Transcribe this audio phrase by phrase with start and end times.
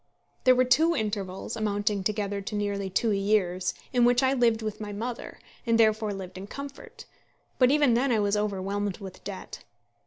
[0.45, 4.81] There were two intervals, amounting together to nearly two years, in which I lived with
[4.81, 7.05] my mother, and therefore lived in comfort,
[7.59, 9.63] but even then I was overwhelmed with debt.